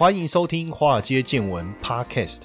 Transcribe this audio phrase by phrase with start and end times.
[0.00, 2.44] 欢迎收听《华尔街见闻》Podcast。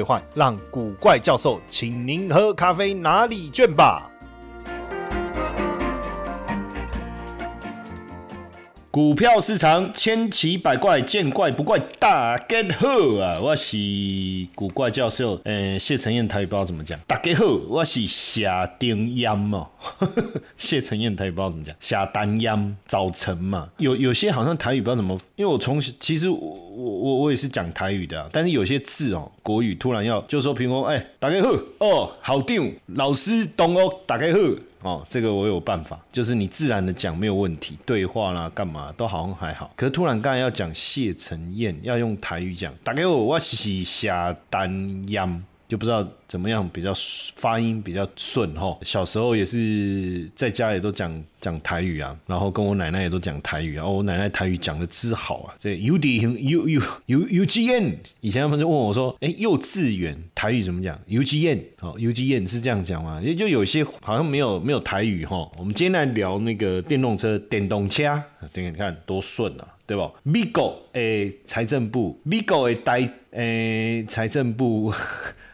[0.33, 4.11] 让古怪教授请您喝咖啡拿礼券吧。
[8.91, 12.89] 股票市场千奇百怪，见怪不怪，大家好
[13.21, 13.39] 啊！
[13.41, 13.77] 我是
[14.53, 19.69] 古怪教授，呃，谢承彦台语不知道怎么讲，大家好，我是夏丁央嘛，
[20.57, 34.37] 谢承彦台语不知道怎么讲，夏丹央早晨嘛，有有些好像台语不知道怎么，因为我从其实我我我也是讲台语的，但是有些字哦，国语突然要就说，譬如哎，大家好哦，好定老师懂哦，大家好。
[34.81, 39.71] 哦，这个我有办法，就是你自然的讲没有问题，对话啦干嘛都好像还好。
[39.75, 45.43] 可是突然刚才要讲谢承彦，要用台语讲，大概我我是下单央。
[45.71, 46.91] 就不知道怎么样比较
[47.37, 48.77] 发音比较顺哈。
[48.81, 53.87] 小时候也是在家里都讲讲台语啊，然后跟我奶奶也都讲台语啊。
[53.87, 57.97] 我奶奶台语讲的之好啊，这 U D U U U U G N。
[58.19, 63.21] 以前他们就问我说：“哎，幼稚园台语怎么讲？”U G N 哦，U G N 是这样讲吗？
[63.23, 65.49] 也就有些好像没有没有台语哈。
[65.57, 74.93] 我们今天来聊那个电动车、电动车，等你看多顺啊，对吧美国诶，财政部，Bigo 诶，代诶，财政部。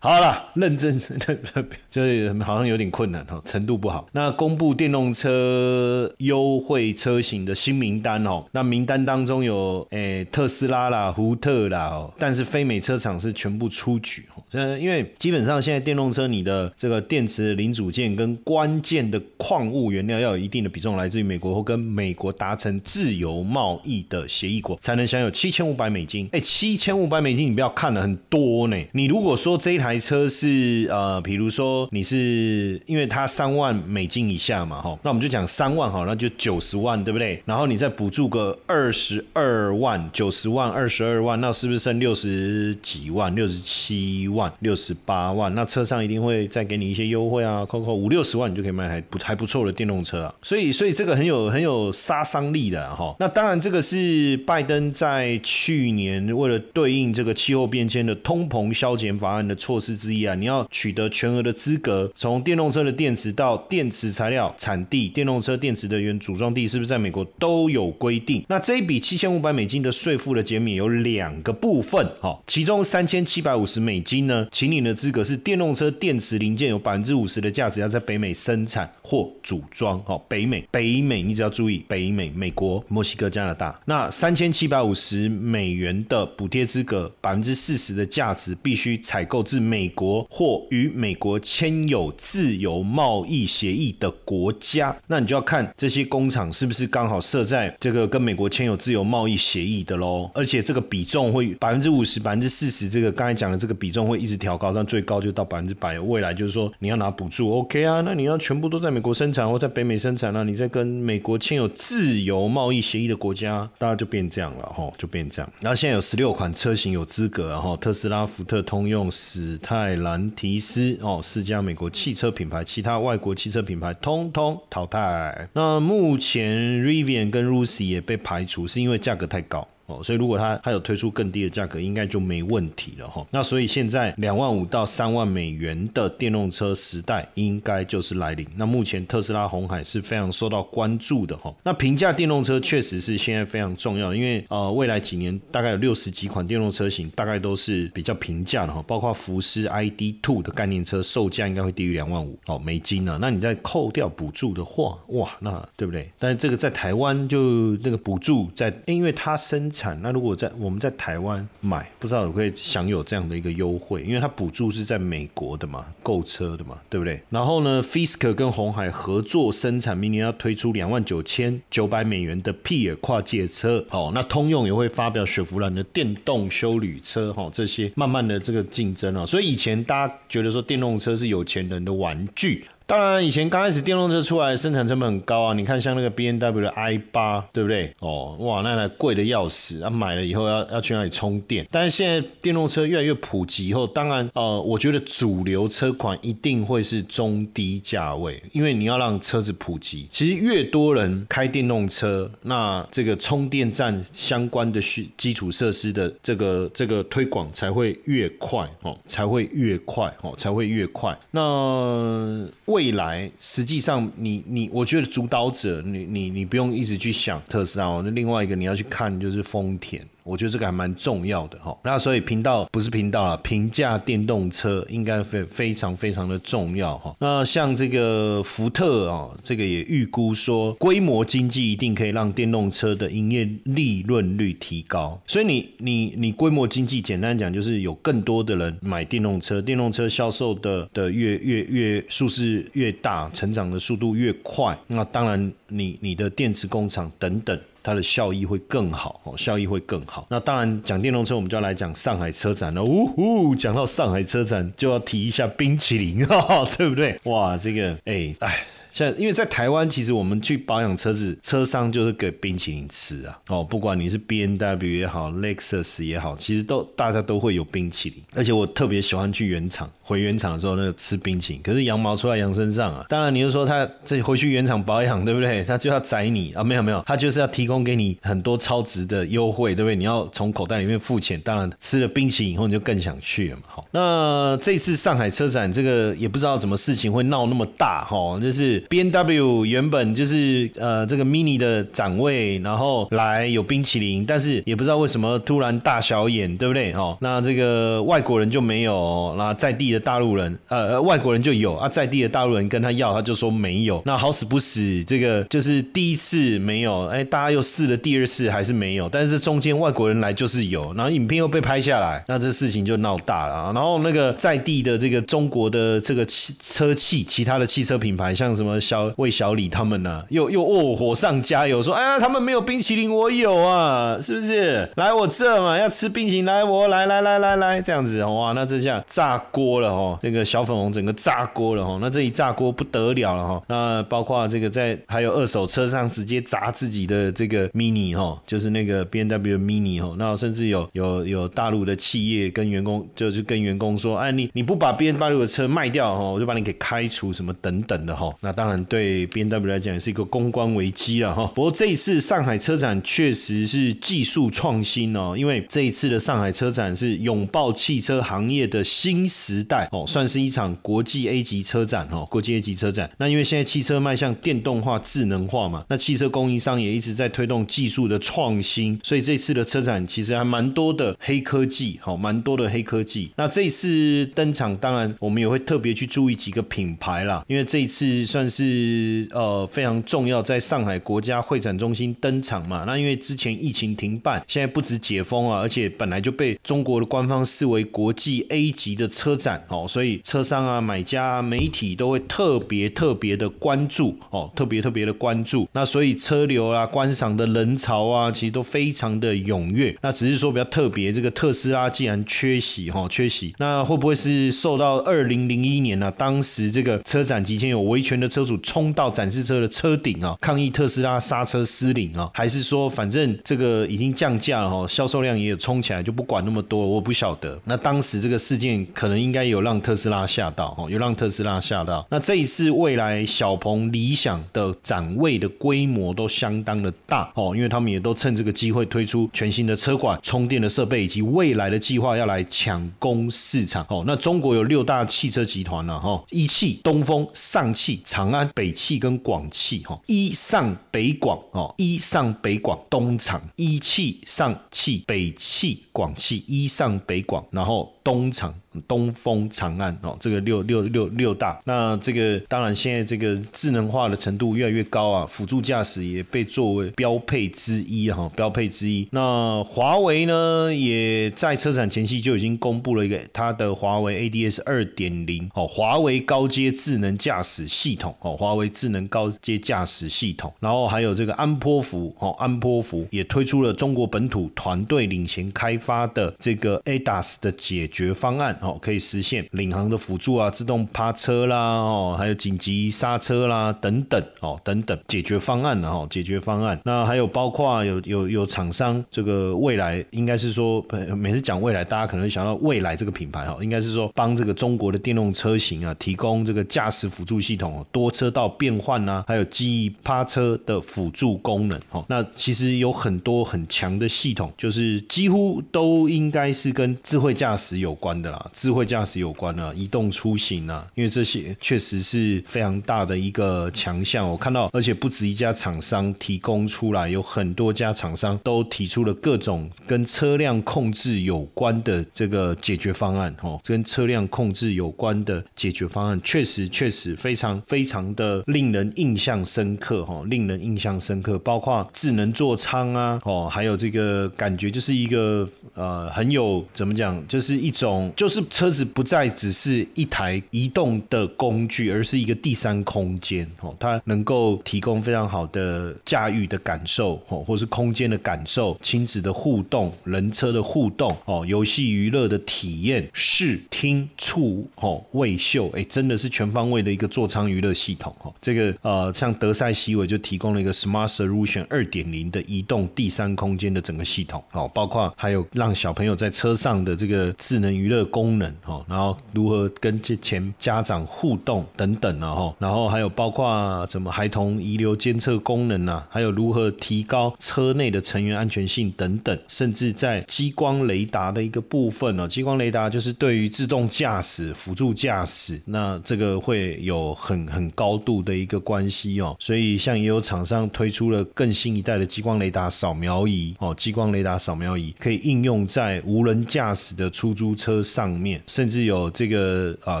[0.04, 1.00] 好了，认真，
[1.90, 4.06] 就是好像有点困难哈，程度不好。
[4.12, 14.42] 那公布电动车优惠车型的新名单哦，那名单当中有诶特斯拉啦、福特啦，但是非美车厂是全部出局哦。
[14.50, 26.28] 呃，因为基本上现在电动车你的这个电池零组件跟关键的矿物原料要有一定的比重来自于美国或跟美国达成自由贸易的协议国，才能享有七千五百美金。
[26.32, 28.76] 哎，七千五百美金你不要看了很多呢。
[28.92, 29.93] 你如果说这一台。
[29.94, 37.40] 台车是呃，比如说你是因为它三万美金以下嘛，哈，那我们就讲三万哈，那就九十万，对不对？
[37.44, 45.54] 然后你再补助个二十二万，九十万二十二万，那是不是剩六十几万、六十七万、六十八万？
[45.54, 50.34] 那车上一定会再给你一些优惠啊，扣扣五六十万，你就可以买台不还不错的电动车啊。
[50.42, 53.14] 所以，所以这个很有很有杀伤力的哈。
[53.20, 59.83] 那当然，这个是拜登在去年为了对应这个气候变迁的通膨消减法案的措施。
[59.84, 68.42] 之之一啊，你要取得全额的资格，从电动车的电池到电池材料产地、电动车电池的原组装地，是不是在美国都有规定？
[68.48, 89.73] 那这一笔七千五百美金的税负的减免有两个部分，哈，其中三千七百五十美金呢，请领的资格是电动车电池零件有百分之五十的价值要在北美生产或组装，哈，北美，北美，你只要注意北美，美国、墨西哥、加拿大，那三千七百五十美元的补贴资格，百分之四十的价值必须采购至美。
[89.74, 100.30] 美国或与美国签有自由贸易协议的国家，那你就要看这些工厂是不是刚好设在这个跟美国签有自由贸易协议的喽。
[100.32, 105.98] 而且这个比重会百分之五十、百分之四十，这个刚才讲的这个比重会一直调高，但最高就到百分之百。
[105.98, 108.00] 未来就是说你要拿补助，OK 啊？
[108.02, 115.52] 那你要全部都在美国生产或在北美生产那你在跟美国签有自由贸易协议的国家，大家就变这样了哈，就变这样。
[115.58, 125.48] 然后现在有十六款车型有资格，然后特斯拉、福特、通用、史泰兰提斯哦，四家美国汽车品牌，其他外国汽车品牌通通淘汰。
[125.52, 129.66] 那目前 Rivian 跟 Lucy 也被排除，是因为价格太高。
[129.86, 133.26] 哦，所以如果它它有推出更低的价格，应该就没问题了哈。
[133.30, 138.46] 那所以现在两万五到三万美元的电动车时代应该就是来临。
[138.56, 141.54] 那目前特斯拉红海是非常受到关注的哈。
[141.62, 148.82] 那平价电动车确实是现在非常重要，因为呃未来几年大概有六十几款电动车型，大概都是比较平价的哈。
[148.86, 153.18] 包括福斯 ID Two 的概念车，售价应该会低于两万五哦美金呢。
[153.20, 156.10] 那你再扣掉补助的话，哇，那对不对？
[156.18, 167.20] 但是这个在台湾就那个补助在，因为它生产那如果在我们在台湾买，不知道会享有这样的一个优惠，因为它补助是在美国的嘛，购车的嘛，对不对？
[167.28, 182.64] 然后呢，Fisker 跟红海合作生产，明年要推出两万九千九百美元的 P 尔跨界车，哦，那通用也会发表雪佛兰的电动修旅车，哈，这些慢慢的这个竞争啊，所以以前大家觉得说电动车是有钱人的玩具。
[182.86, 185.54] 当然，以前刚开始电动车出来，生产成本很高啊。
[185.54, 187.90] 你看，像那个 B N W 的 i 八，对不对？
[188.00, 189.88] 哦，哇，那台贵的要死啊！
[189.88, 191.66] 买了以后要要去哪里充电？
[191.70, 200.06] 但是现在电动车越来越普及以后，当然，呃，我觉得主流车款一定会是中低价位，因为你要让车子普及。
[200.10, 211.18] 其实越多人开电动车，那这个充电站相关的需基础设施的这个这个推广才会越快哦，才会越快哦，才会越快。
[211.30, 218.02] 那未来实际上，你你，我觉得主导者，你你你不用一直去想特斯拉哦。
[218.04, 220.04] 那另外一个你要去看就是丰田。
[220.24, 227.14] 我觉得这个还蛮重要的哈，那所以频道不是频道了，评价电动车应该非非常非常的重要哈。
[227.20, 235.20] 那像这个福特啊，这个也预估说，规模经济一定可以让电动车的营业利润率提高。
[235.26, 247.60] 所以你你你规模经济，简单讲就是有更多的人买电动车，电动车销售的的越越越数字越大，成长的速度越快，那当然你你的电池工厂等等。
[247.84, 250.26] 它的效益会更好哦，效益会更好。
[250.30, 252.82] 那当然讲电动车，我们就要来讲上海车展了。
[252.82, 256.18] 呜呼，讲到上海车展，就要提一下冰淇淋，
[256.76, 257.20] 对不对？
[257.24, 258.64] 哇，这个，哎哎。
[258.90, 263.36] 像因为在台湾，其实我们去保养车子，车商就是给冰淇淋吃啊。
[263.48, 268.22] 哦，不管你是 B N W 也好，Lexus 也好，其实都大家都会有冰淇淋。
[268.36, 271.62] 而且我特别喜欢去原厂，回原厂的时候那个吃冰淇淋。
[271.62, 273.04] 可是羊毛出在羊身上啊。
[273.08, 275.64] 当然，你就说他这回去原厂保养，对不对？
[275.64, 276.62] 他就要宰你啊？
[276.62, 279.96] 没有没有，他就是要提供给你很多超值的优惠，对不对？
[279.96, 281.40] 你要从口袋里面付钱。
[281.40, 283.62] 当然，吃了冰淇淋以后，你就更想去了嘛。
[283.66, 288.74] 好，那这次上海车展，这个也不知道怎么事情会闹那么大哈，就是。
[288.90, 296.92] B N W 原本就是呃这个 Mini 的展位，然后来有冰淇淋，但是也不知道为什么突然大小眼，对不对？
[296.92, 304.02] 哦，那这个外国人就没有，那在地的大陆人，呃，外国人就有啊，在地的大陆人跟他要，他就说没有。
[304.04, 313.72] 那好死不死，这个就是第一次没有，哎，大家又试了第二次还是没有，但是中间外国人来就是有，然后影片又被拍下来，那这事情就闹大了。
[313.72, 318.74] 然后那个在地的这个中国的这个汽车汽其他的汽车品牌，像什么。
[318.84, 324.86] 小魏小李他们呢，又又哦火上加油，说哎呀，他们没有冰淇淋，我有啊，是不是？
[324.96, 348.54] 来我这嘛，要吃冰淇淋，来我来来来来来，这样子哇，那这下炸锅了哦，这个小粉红整个炸锅了哦，那这一炸锅不得了了哈，那包括这个在还有二手车上直接砸自己的这个 mini 哈，就是那个 B N W mini 哈，那甚至有有有大陆的企业跟员工就是跟员工说，哎你你不把 B N W 的车卖掉哈，我就把你给开除什么等等的哈，那。
[348.54, 351.44] 当然，对 B N W 来讲也是一个公关危机了哈。
[351.56, 363.10] 不过这一次上海车展确实是技术创新哦，因为这一次的上海车展是拥抱汽车行业的新时代哦，算是一场国际 A 级车展哦，国际 A 级车展。
[363.18, 373.30] 那因为现在汽车迈向电动化、智能化嘛，那汽车供应商也一直在推动技术的创新，所以这次的车展其实还蛮多的黑科技，好，蛮多的黑科技。
[373.36, 378.48] 那这次登场，当然我们也会特别去注意几个品牌啦，因为这一次算。
[378.54, 382.84] 是呃非常重要，在上海国家会展中心登场嘛？
[382.86, 395.68] 那因为之前疫情停办，现在不止解封啊，而且本来就被中国的官方视为国际 A 级的车展哦，所以车商啊、买家、啊、媒体都会特别特别的关注哦，特别特别的关注。
[395.72, 399.96] 那所以车流啊、观赏的人潮啊，其实都非常的踊跃。
[400.02, 406.08] 那只是说比较特别，这个特斯拉既然缺席哈，缺席，那会不会是受到二零零一年呢？
[406.16, 408.44] 当时这个车展期间有维权的车？
[408.44, 417.58] 主冲到展示车的车顶啊，抗议特斯拉刹车失灵啊，还是说反正这个已经降价了哈，销售量也有冲起来，就不管那么多，我不晓得。
[417.64, 422.06] 那当时这个事件可能应该有有让特斯拉吓到哦，有让特斯拉吓到。
[422.10, 434.02] 那这一次未来小鹏、理想的展位的规模都相当的大哦，因为他们也都趁这个机会推出全新的车管、充电的设备以及未来的计划要来抢攻市场哦。
[434.06, 438.50] 那中国有六大汽车集团了哈，一汽、东风、上汽、长安。
[438.54, 448.54] 北汽跟广汽哈，一上北广哦，一上北广东厂，一汽上汽北汽广汽一上北广，然后东厂。
[448.88, 459.06] 东风长安哦，这个六六六六大，那这个当然现在这个智能化的程度越来越高啊，辅助驾驶也被作为标配之一哈，标配之一。
[459.12, 486.80] 那华为呢，也在车展前夕就已经公布了一个它的华为 ADS 二点零哦，华为高阶智能驾驶系统哦，华为智能高阶驾驶系统，然后还有这个安波福哦，安波福也推出了中国本土团队领衔开发的这个 ADAS 的解解决方案哦，可以实现领航的辅助啊，自动趴车啦哦，还有紧急刹车啦等等哦，等等解决方案的哈，解决方案。
[486.84, 490.84] 那还有包括有有有厂商这个未来应该是说，
[491.16, 502.04] 每次讲未来，大家可能会想到未来这个品牌哈，应该是说帮这个中国的电动车型啊提供这个驾驶辅助系统，多车道变换啊，还有记忆趴车的辅助功能哦。
[502.08, 514.28] 那其实有很多很强的系统，就是几乎都应该是跟智慧驾驶有关的啦，智慧驾驶有关的移动出行啊，因为这些确实是非常大的一个强项。
[514.28, 544.24] 我看到，而且不止一家厂商提供出来，有很多家厂商都提出了各种跟车辆控制有关的这个解决方案哦，跟车辆控制有关的解决方案，确实确实非常非常的令人印象深刻哈，令人印象深刻，包括智能座舱啊，哦，还有这个感觉就是一个呃很有怎么讲，就是一种就是车子不再只是一台移动的工具，而是一个第三空间哦，它能。
[544.24, 558.32] 够提供非常好的驾驭的感受哦，或是空间的感受、亲子的互动、人车的互动哦、游戏娱乐的体验、视听触哦、味嗅，哎，真的是全方位的一个座舱娱乐系统哦。
[558.40, 574.14] 这个呃，像德赛西韦就提供了一个 Smart Solution 二点零的移动第三空间的整个系统哦，包括还有让小朋友在车上的这个智能娱乐功能哦，然后如何跟这前家长互动等等啊哈，然后还有包括怎么。
[574.14, 589.36] 孩童遗留监测功能啊，还有如何提高车内的成员安全性等等，甚至在激光雷达的一个部分哦，激光雷达就是对于自动驾驶、辅助驾驶，那这个会有很很高度的一个关系哦。
[589.40, 600.00] 所以像也有厂商推出了更新一代的激光雷达扫描仪哦，激光雷达扫描仪可以应用在无人驾驶的出租车上面，甚至有这个啊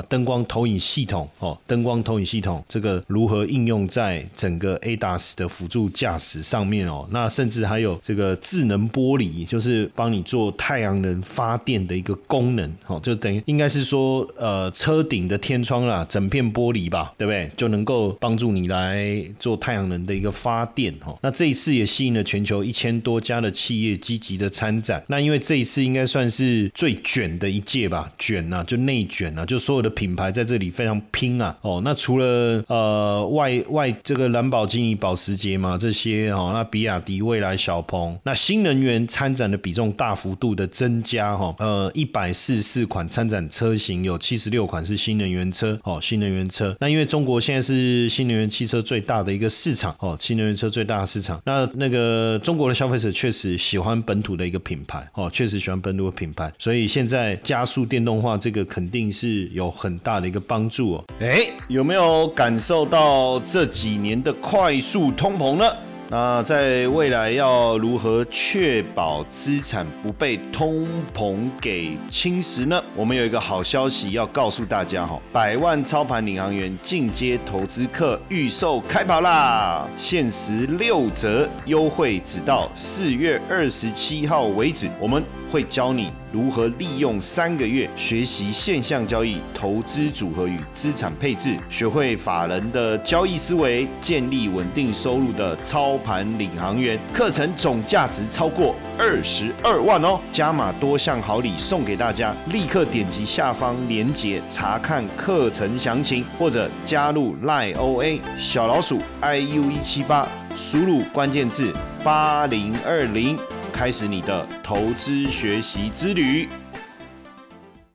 [0.02, 17.50] 灯光投影系统哦，灯光投影系统这个如何应用在整个 ADAS 的辅助驾驶上面哦，那甚至还有这个智能玻璃，就是帮你做太阳能发电的一个功能哦，就等于应该是说呃车顶的天窗啦，整片玻璃吧，对不对？
[17.56, 21.18] 就能够帮助你来做太阳能的一个发电哦。
[21.22, 25.02] 那这一次也吸引了全球一千多家的企业积极的参展。
[25.08, 31.54] 那因为这一次应该算是最卷的的一届吧，卷啊，就内卷啊，就所有的品牌在这里非常拼啊。
[31.60, 46.74] 哦，那除了呃外外这个蓝宝基尼、保时捷嘛，这些哦，那比亚迪、蔚来、小鹏，那新能源参展的比重大幅度的增加哈，呃，一百四十四款参展车型，有七十六款是新能源车哦，新能源车。
[46.80, 51.40] 那因为中国现在是新能源汽车最大的一个市场哦，新能源车最大的市场。
[51.44, 61.04] 那那个中国的消费者确实喜欢本土的一个品牌哦，确实喜欢本土的品牌，所以现在在加速电动化，这个肯定是有很大的一个帮助哦。
[61.20, 63.94] 哎，有没有感受到这几？
[63.94, 65.64] 年的快速通膨呢？
[66.10, 72.82] 那在未来要如何确保资产不被通膨给侵蚀呢？
[72.94, 79.88] 我们有一个好消息要告诉大家哈，百万操盘领航员进阶投资课预售开跑啦！
[79.96, 86.10] 限时六折优惠，直到四月二十七号为止，我们会教你。
[86.34, 96.98] 如何利用三个月学习现象交易、投资组合与资产配置，学会法人的交易思维，建立稳定收入的操盘领航员？
[97.12, 100.18] 课程总价值超过二十二万哦！
[100.32, 110.26] 加码多项好礼送给大家，立刻点击下方链接查看课程详情，或者加入赖 OA 小老鼠 iu 一七八，
[110.56, 111.72] 输入关键字
[112.02, 113.38] 八零二零。
[113.74, 116.48] 开始你的投资学习之旅。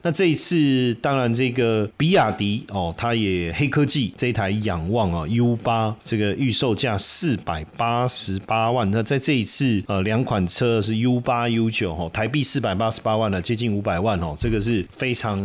[0.02, 8.90] 那这一次，当然这个比亚迪哦，它也黑科技这一台仰望啊 U 八，这个预售价四百八十八万。
[8.92, 15.40] 那在这一次，呃，两款车是 U 八 U 九哦，台币四百八十八万了，接近五百万哦，这个是非常。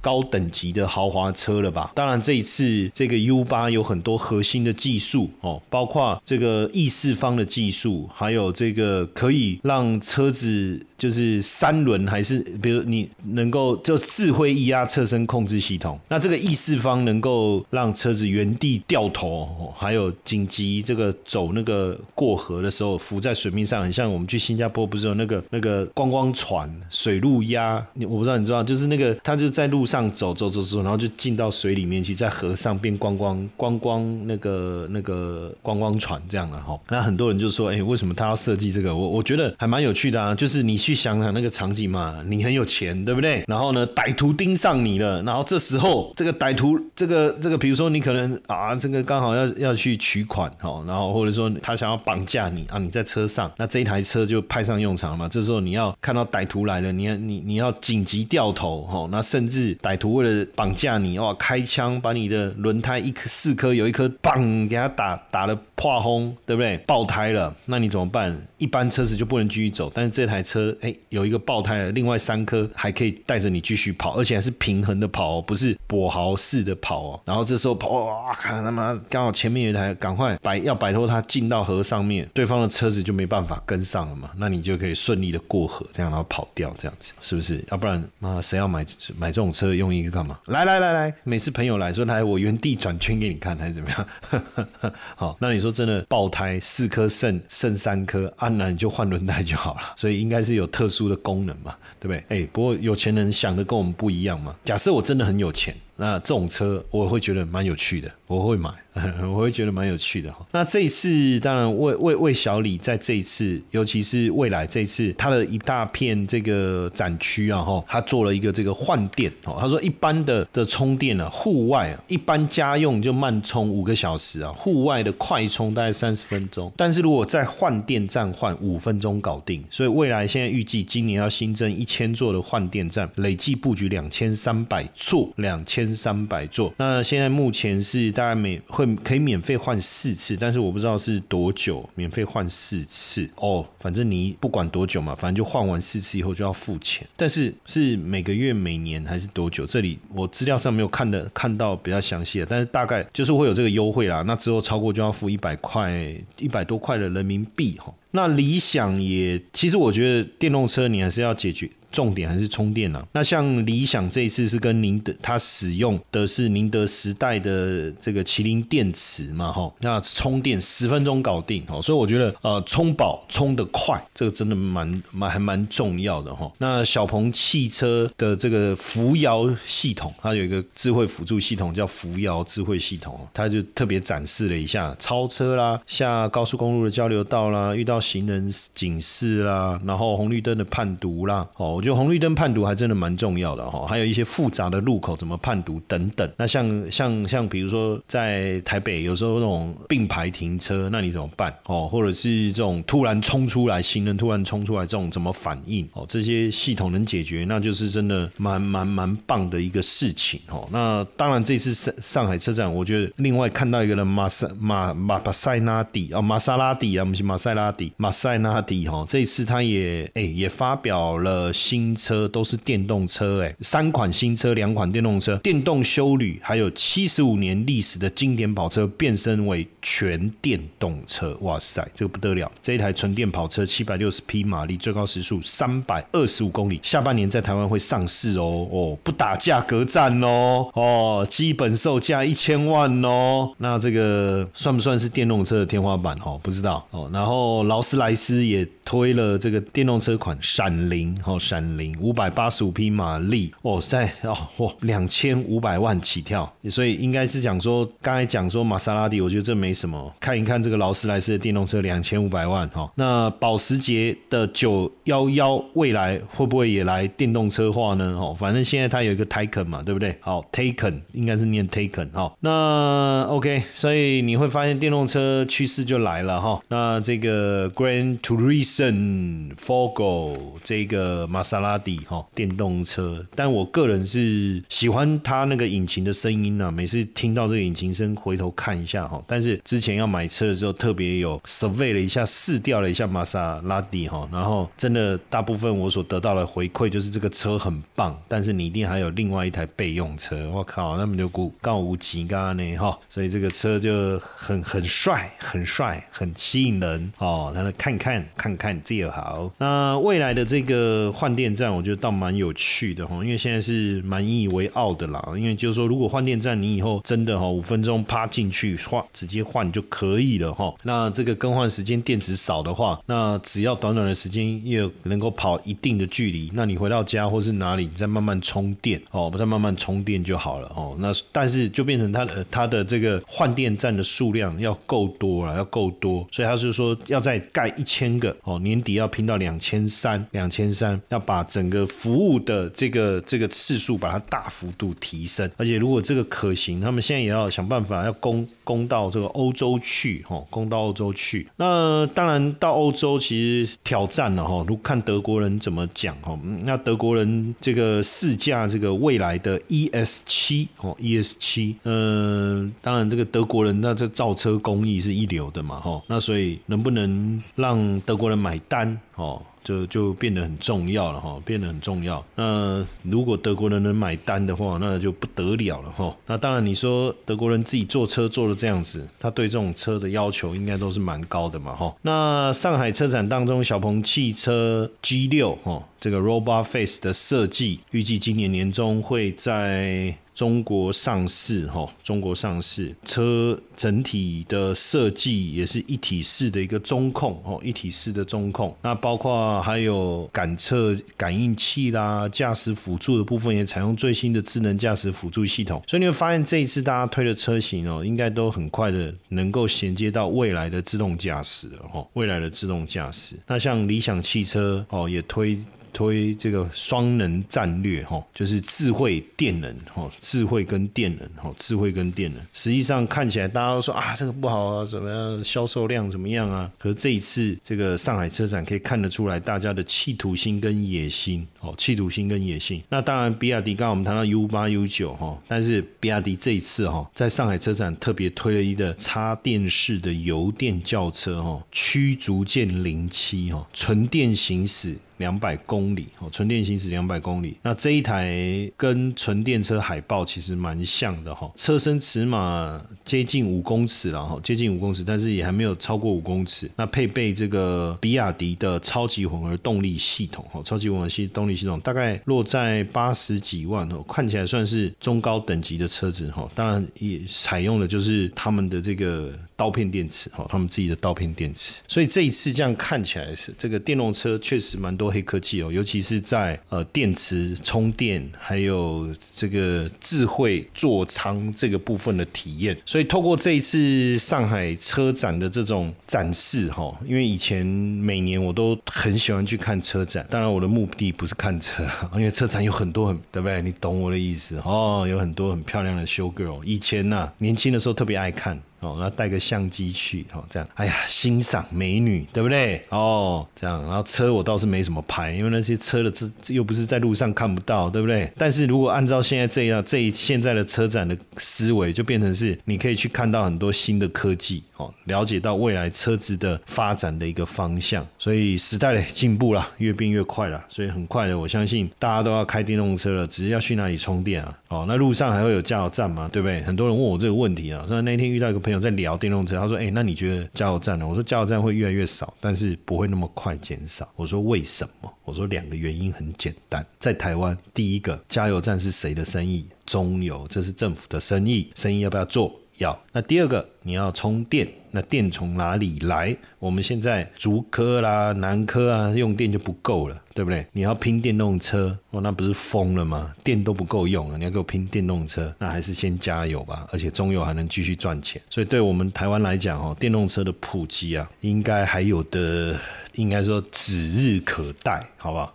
[0.00, 1.92] 高等级的豪华车了吧？
[1.94, 16.00] 当然，这一次这个 U 八有很多核心的技术哦，包括这个易四方的技术，还有这个可以让车子就是三轮还是，比如你能够就智慧液压侧身控制系统。
[16.08, 27.84] 那这个易四方能够让车子原地掉头，还有紧急这个走那个过河的时候浮在水面上，很像我们去新加坡不是有那个那个观光船水路压？
[28.02, 29.84] 我不知道你知道，就是那个它就在路。
[29.90, 36.78] 上走走走走，然后就进到水里面去，在河上边观光观光那个那个观光船这样了哈。
[36.88, 38.94] 那很多人就说，哎，为什么他要设计这个？
[38.94, 43.42] 我我觉得还蛮有趣的啊，就是你去想想那个场景嘛，你很有钱，对不对？
[43.48, 55.28] 然后呢，歹徒盯上你了，然后这时候这个歹徒这个这个，比如说你可能啊，这个刚好要要去取款哈，然后或者说他想要绑架你啊，你在车上，那这一台车就派上用场了嘛。
[55.28, 66.76] 这时候你要看到歹徒来了，你要你你要紧急掉头哈，那甚至歹徒为了绑架你哇，开枪把你的轮胎一颗四颗有一颗棒给他打打了破轰，对不对？
[66.78, 68.36] 爆胎了，那你怎么办？
[68.58, 77.20] 一般车子就不能继续走，但是这台车哎有一个爆胎了，另外三颗还可以带着你继续跑，而且还是平衡的跑哦，不是跛豪式的跑哦。
[77.24, 87.64] 然后这时候跑哇，看他妈刚好前面有一台，赶快摆要摆脱他进到河上面，对方的车子就没办法跟上了嘛，那你就可以顺利的过河，这样然后跑掉这样子，是不是？
[87.70, 88.84] 要不然妈谁要买
[89.16, 90.38] 买这种车用一个干嘛？
[90.46, 94.92] 来来来来，每次朋友来说来我原地转圈给你看还是怎么样？
[95.16, 102.24] 好，那你说真的爆胎四颗肾剩三颗，安然你就换轮胎就好了， 所以应该是有特殊的功能嘛，对不对？
[102.42, 104.54] 哎，不过有钱人想的跟我们不一样嘛。
[104.64, 105.74] 假设我真的很有钱。
[105.96, 108.70] 那这种车我会觉得蛮有趣的，我会买，
[109.26, 110.46] 我会觉得蛮有趣的哈。
[110.52, 119.58] 那这一次当然为为为小李在这一次，尤其是未来这一次，他的一大片这个展区啊哈，他做了一个这个换电哦。
[119.60, 126.72] 他说一般的的充电啊，户外啊，一般家用就慢充五个小时啊，户外的快充大概三十分钟。
[126.76, 135.80] 但是如果在换电站换五分钟搞定，所以未来现在预计今年要新增一千座的换电站，累计布局两千三百座，两千。
[135.90, 143.66] 三百座，那现在目前是大概每会可以免费换四次，但是我不知道是多久免费换四次哦。
[143.78, 147.08] 反正你不管多久嘛，反正就换完四次以后就要付钱。
[147.16, 149.64] 但是是每个月、每年还是多久？
[149.64, 154.22] 这里我资料上没有看的看到比较详细的，但是大概就是会有这个优惠啦。
[154.26, 157.90] 那之后超过就要付一百块、一百多块的人民币哈。
[158.10, 161.70] 那理想也，其实我觉得电动车你还是要解决。
[161.90, 163.04] 重点还是充电啊。
[163.12, 176.50] 那像理想这一次是跟宁德，它使用的是宁德时代的这个麒麟电池嘛，哈，那充电十分钟搞定，哦，所以我觉得呃充饱充得快，这个真的蛮蛮还蛮重要的哈。
[176.58, 191.79] 那小鹏汽车的这个扶摇系统，它有一个智慧辅助系统叫扶摇智慧系统，它就特别展示了一下超车啦、下高速公路的交流道啦、遇到行人警示啦，然后红绿灯的判读啦，哦。
[191.80, 196.30] 我觉得红绿灯判读还真的蛮重要的哈，还有一些复杂的路口怎么判读等等。
[196.36, 201.88] 那像像像比如说在台北有时候那种并排停车，那你怎么办哦？
[201.88, 206.04] 或者是这种突然冲出来行人突然冲出来这种怎么反应哦？
[206.06, 210.68] 这些系统能解决，那就是真的蛮蛮蛮棒的一个事情哦。
[210.70, 221.50] 那当然这次上上海车展，我觉得另外看到一个人马塞马马巴塞拉蒂啊，玛莎拉蒂啊，不是马塞拉蒂，马塞拉蒂哈，这次他也哎也发表了。
[221.70, 232.50] 新车都是电动车，哎，三款新车，两款电动车，电动修旅，还有七十五年历史的经典跑车变身为全电动车，哇塞，这个不得了！
[232.60, 246.18] 这一台纯电跑车七百六十匹马力，最高时速三百二十五公里，下半年在台湾会上市哦，哦，不打价格战哦，哦，基本售价一千万哦，那这个算不算是电动车的天花板？
[246.24, 247.08] 哦，不知道哦。
[247.12, 251.59] 然后劳斯莱斯也推了这个电动车款闪灵，哦，闪。
[251.76, 260.10] 零五百八十五匹马力哦，在哦嚯两千五百万起跳，所以应该是讲说刚才讲说玛莎拉蒂，我觉得这没什么。
[260.20, 268.16] 看一看这个劳斯莱斯的电动车两千五百万哈，那保时捷的九幺幺未来会不会也来电动车化呢？
[268.18, 270.16] 哦，反正现在它有一个 Taken 嘛，对不对？
[270.20, 272.32] 好，Taken 应该是念 Taken 哈。
[272.40, 276.60] 那 OK，所以你会发现电动车趋势就来了哈。
[276.68, 281.40] 那这个 Grand Turismo Forgo 这个玛。
[281.50, 286.70] 莎拉蒂哈电动车，但我个人是喜欢它那个引擎的声音呢。
[286.70, 289.20] 每次听到这个引擎声，回头看一下哈。
[289.26, 294.28] 但是之前要买车的时候，特别有 survey 了一下，试掉了一下玛莎拉蒂哈。
[294.30, 300.48] 然后真的大部分我所得到的回馈就是这个车很棒，但是你一定还有另外一台备用车。
[300.50, 302.96] 我靠，那么就高高无极刚呢哈。
[303.08, 307.50] 所以这个车就很很帅，很帅，很吸引人哦。
[307.52, 309.50] 让他看看看看，这好。
[309.58, 311.34] 那未来的这个换。
[311.39, 315.32] 电电站，我觉得倒蛮有趣的哈，因为现在是蛮引以为傲的啦。
[315.34, 320.74] 因为就是说，如果换电站，你以后真的哈五分钟趴进去换，直接换就可以了哈。
[320.82, 330.94] 那这个更换时间电池少的话，那只要短短的时间又能够跑一定的距离，那你回到家或是哪里，你再慢慢充电哦，再慢慢充电就好了哦。
[330.98, 351.44] 那但是就变成它的它的这个换电站的数量要够多了，要够多，所以他是说要再盖一千个哦，年底要拼到两千三，两千三要把整个服务的这个这个次数把它大幅度提升，而且如果这个可行，他们现在也要想办法要攻攻到这个欧洲去，哈，攻到欧洲去。
[351.56, 369.42] 那当然到欧洲其实挑战了哈，如看德国人怎么讲哈，那德国人这个试驾这个未来的 ES 七哦，ES 七，嗯，当然这个德国人那这造车工艺是一流的嘛，哈，那所以能不能让德国人买单哦？
[369.62, 372.24] 就就变得很重要了哈，变得很重要。
[372.34, 376.16] 那如果德国人能买单的话，那就不得了了哈。
[376.26, 381.94] 那当然，你说德国人自己坐车坐的这样子，他对这种车的要求应该都是蛮高的嘛哈。
[382.02, 390.14] 那上海车展当中，小鹏汽车 G 六哈，这个 Robot Face 的设计，预计今年年中会在。
[390.40, 398.74] 中国上市哈，中国上市车整体的设计也是一体式的一个中控哦，一体式的中控。
[398.80, 405.82] 那包括还有感测感应器啦，驾驶辅助的部分也采用最新的智能驾驶辅助系统。
[405.86, 413.36] 所以你会发现这一次大家推的车型哦，应该都很快的能够衔接到未来的自动驾驶了哈，未来的自动驾驶。
[413.46, 415.58] 那像理想汽车哦，也推。
[416.00, 422.42] 推这个双能战略哈，就是智慧电能哈，智慧跟电能哈，智慧跟电能。
[422.54, 426.70] 实际上看起来大家都说啊，这个不好啊，怎么样，销售量怎么样啊？
[426.78, 432.82] 可是这一次这个上海车展可以看得出来，大家的企图心跟野心哦，企图心跟野心。
[432.88, 444.96] 那当然，比亚迪刚刚我们谈到 U 八 U 九哈，但是比亚迪这一次哈，在上海车展特别推了一个插电式的油电轿车哈，驱逐舰零七哈，纯电行驶。
[445.20, 447.56] 两百公里哦，纯电行驶两百公里。
[447.62, 456.68] 那这一台跟纯电车海报其实蛮像的哈，车身尺码接近五公尺了哈，接近五公尺，但是也还没有超过五公尺。
[456.74, 466.50] 那配备这个比亚迪的超级混合动力系统哈，超级混合系动力系统大概落在八十几万哦，看起来算是中高等级的车子哈。
[466.54, 469.30] 当然也采用的就是他们的这个。
[469.60, 482.76] 刀片电池哈，他们自己的刀片电池，所以这一次这样看起来是这个电动车确实蛮多黑科技哦，尤其是在呃电池充电还有这个智慧座舱这个部分的体验。
[482.86, 493.60] 所以透过这一次上海车展的这种展示哈，因为以前每年我都很喜欢去看车展，当然我的目的不是看车， 因为车展有很多很对不对？
[493.62, 498.60] 你懂我的意思哦，有很多很漂亮的 show girl，以前呐年轻的时候特别爱看。
[498.80, 502.82] 哦，然后带个相机去，哦，这样，哎呀，欣赏美女，对不对？
[502.88, 508.32] 哦，这样，然后车我倒是没什么拍，因为那些车的这又不是在路上看不到，对不对？
[508.38, 518.06] 但是如果按照现在这样，这一现在的车展的思维，就变成是你可以去看到很多新的科技，哦，了解到未来车子的发展的一个方向。
[518.18, 524.58] 所以时代的进步了，越变越快了，所以很快的，我相信大家都要开电动车了，只是要去哪里充电啊？
[524.68, 526.30] 哦，那路上还会有加油站吗？
[526.32, 526.62] 对不对？
[526.62, 528.69] 很多人问我这个问题啊，所以那天遇到一个朋。
[528.72, 539.66] 有在聊电动车，他说：“哎，那你觉得加油站呢？”我说：“加油站会越来越少，但是不会那么快减少。”我说：“为什么？”我说：“两个原因很简单，在台湾，第一个加油站是谁的生意？
[539.86, 542.52] 中油，这是政府的生意，生意要不要做？
[542.78, 542.98] 要。
[543.12, 546.36] 那第二个，你要充电。”那电从哪里来？
[546.58, 550.66] 我们现在竹科啦、南科啊，用电就不够了，对不对？
[550.72, 553.32] 你要拼电动车，哦，那不是疯了吗？
[553.42, 556.86] 电都不够用了，你要给我拼电动车，那还是先加油吧。
[556.92, 562.78] 而且中油还能继续赚钱，所以对我们台湾来讲，哦，电动车的普及啊，应该还有的，
[563.14, 565.54] 应该说指日可待，好不好？